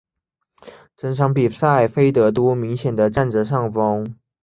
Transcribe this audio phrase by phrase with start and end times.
[0.97, 4.15] 整场比赛菲德都明显的占着上风。